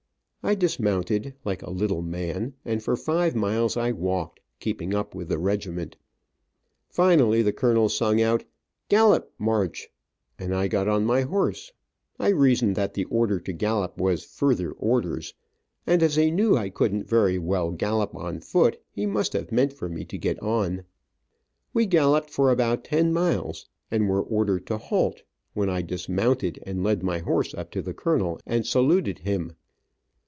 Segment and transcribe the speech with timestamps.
[0.43, 5.29] I dismounted, like a little man, and for five miles I walked, keeping up with
[5.29, 5.97] the regiment.
[6.89, 8.43] Finally the colonel sung out,
[8.89, 9.91] "gallop, march,"
[10.39, 11.71] and I got on my horse.
[12.19, 15.35] I reasoned that the order to gallop was "further orders,"
[15.85, 19.51] and that as he knew I couldn't very well gallop on foot he must have
[19.51, 20.85] meant for me to get on.
[21.71, 25.21] We galloped for about ten miles, and were ordered to halt,
[25.53, 29.53] when I dismounted and led my horse up to the colonel, and saluted him.